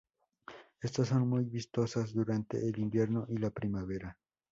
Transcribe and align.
Estas 0.81 1.09
son 1.09 1.27
muy 1.29 1.43
vistosas 1.45 2.11
durante 2.11 2.57
el 2.57 2.79
invierno 2.79 3.27
y 3.29 3.37
la 3.37 3.51
primavera. 3.51 4.17